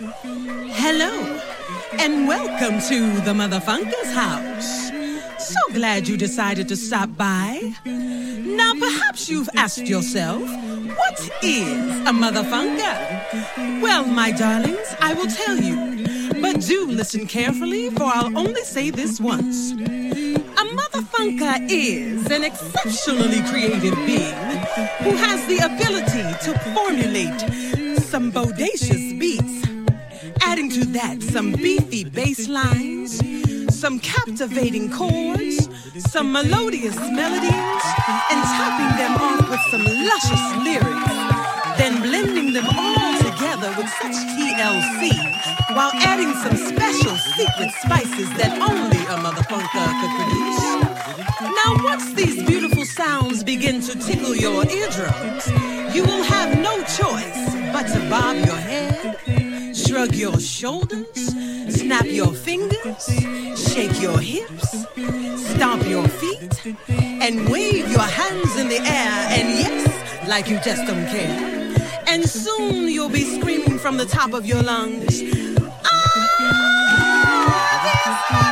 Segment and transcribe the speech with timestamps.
[0.00, 1.38] Hello,
[1.98, 4.88] and welcome to the Motherfunkers house.
[5.38, 7.74] So glad you decided to stop by.
[7.84, 11.68] Now, perhaps you've asked yourself, what is
[12.08, 13.82] a motherfunker?
[13.82, 16.06] Well, my darlings, I will tell you.
[16.40, 19.72] But do listen carefully, for I'll only say this once.
[19.72, 24.34] A motherfunker is an exceptionally creative being
[25.02, 29.59] who has the ability to formulate some bodacious beats,
[30.70, 33.18] to that some beefy bass lines,
[33.74, 35.68] some captivating chords,
[36.12, 37.82] some melodious melodies,
[38.30, 41.10] and topping them off with some luscious lyrics,
[41.76, 45.10] then blending them all together with such TLC
[45.74, 51.00] while adding some special secret spices that only a motherfunker could produce.
[51.64, 55.48] Now, once these beautiful sounds begin to tickle your eardrums,
[55.94, 59.39] you will have no choice but to bob your head,
[59.90, 61.34] shrug your shoulders,
[61.68, 63.06] snap your fingers,
[63.56, 64.86] shake your hips,
[65.50, 70.86] stomp your feet, and wave your hands in the air, and yes, like you just
[70.86, 71.74] don't care.
[72.06, 75.22] And soon you'll be screaming from the top of your lungs.
[75.84, 76.20] Ah,
[78.30, 78.49] I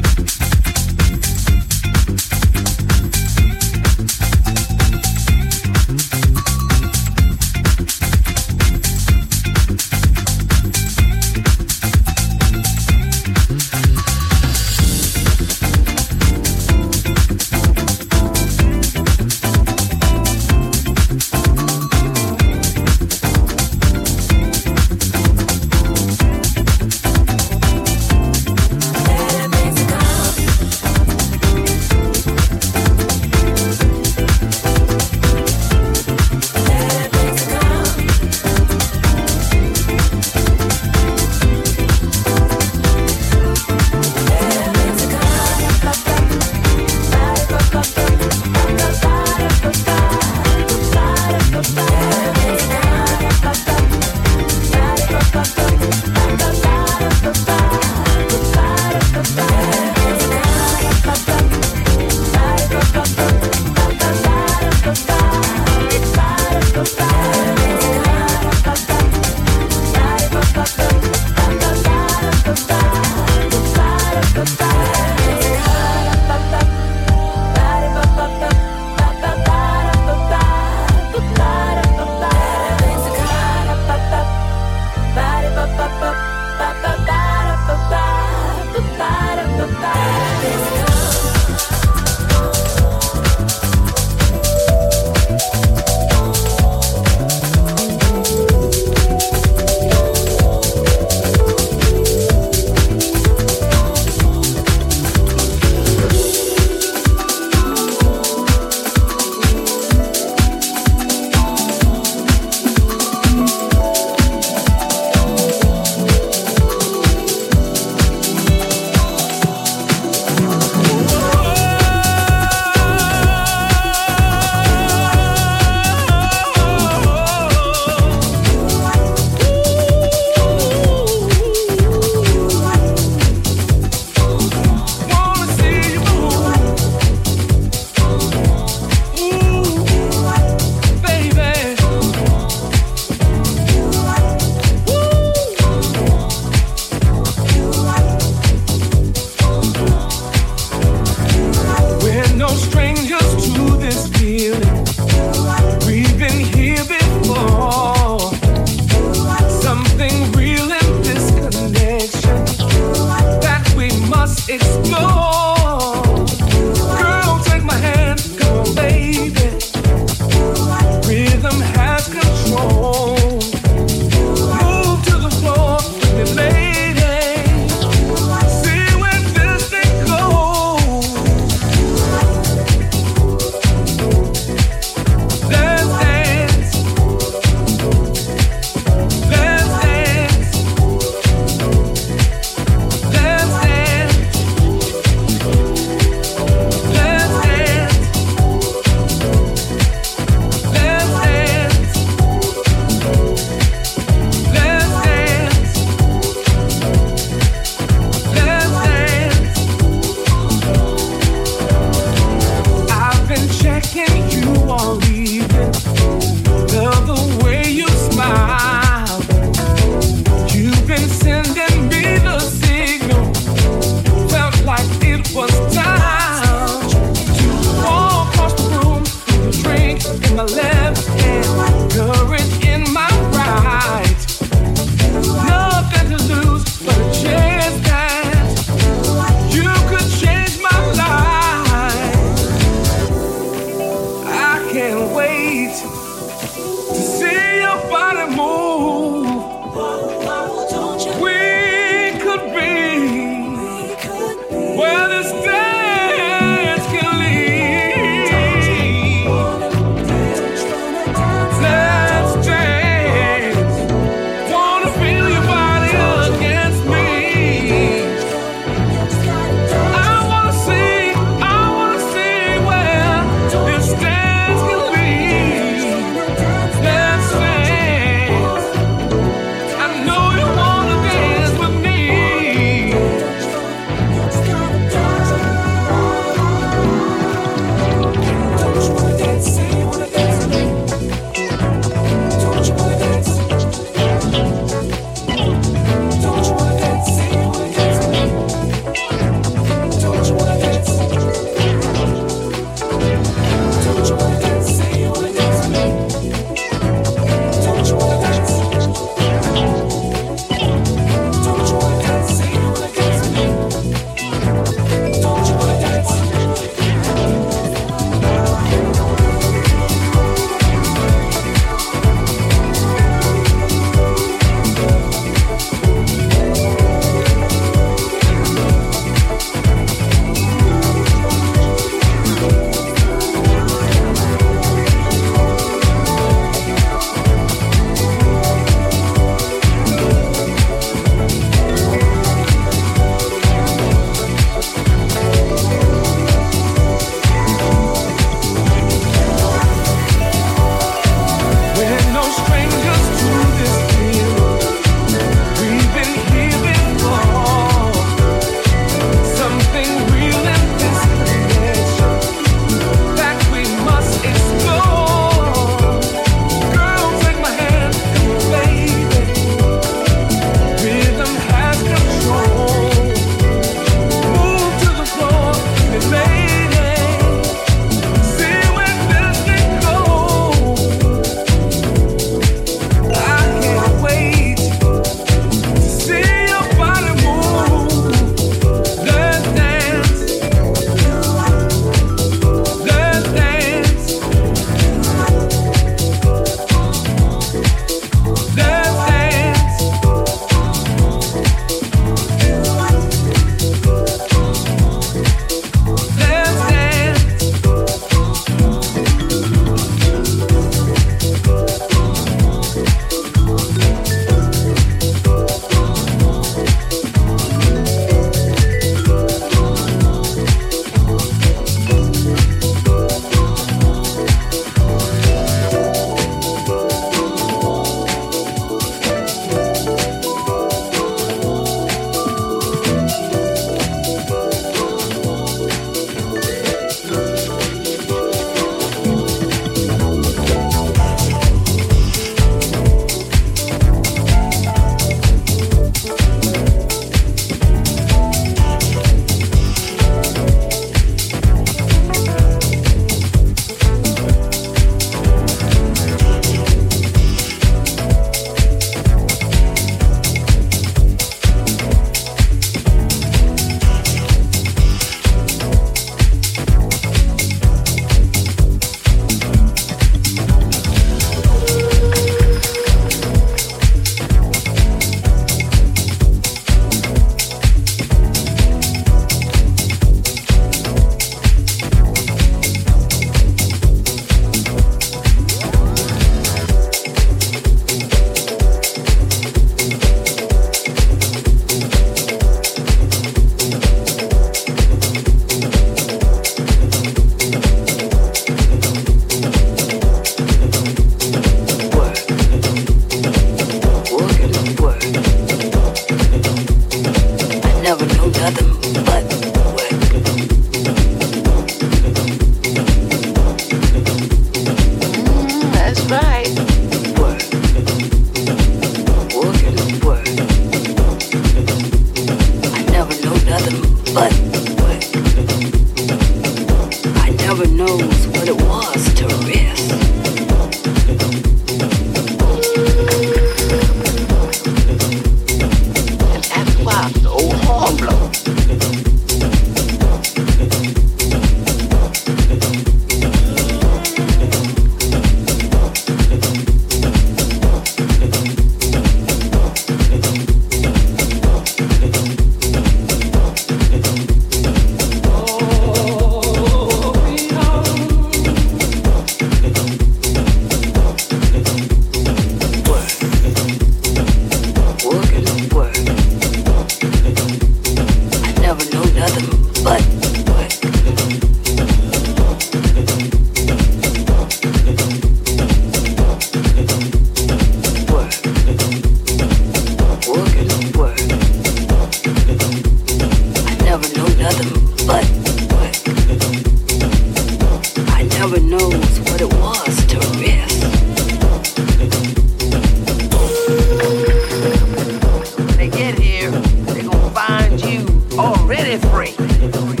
[598.87, 600.00] is free.